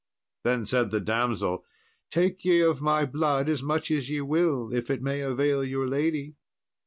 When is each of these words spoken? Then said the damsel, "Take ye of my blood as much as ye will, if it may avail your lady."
Then 0.43 0.65
said 0.65 0.89
the 0.89 0.99
damsel, 0.99 1.63
"Take 2.09 2.43
ye 2.43 2.59
of 2.61 2.81
my 2.81 3.05
blood 3.05 3.47
as 3.47 3.61
much 3.61 3.91
as 3.91 4.09
ye 4.09 4.19
will, 4.21 4.73
if 4.73 4.89
it 4.89 5.03
may 5.03 5.21
avail 5.21 5.63
your 5.63 5.85
lady." 5.87 6.37